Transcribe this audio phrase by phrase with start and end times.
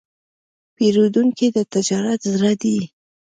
[0.75, 2.79] پیرودونکی د تجارت زړه دی.